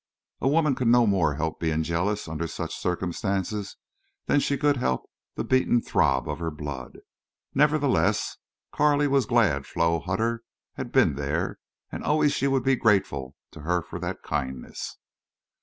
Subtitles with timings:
[0.39, 3.77] A woman could no more help being jealous, under such circumstances,
[4.25, 7.01] than she could help the beat and throb of her blood.
[7.53, 8.37] Nevertheless,
[8.71, 10.41] Carley was glad Flo Hutter
[10.73, 11.59] had been there,
[11.91, 14.97] and always she would be grateful to her for that kindness.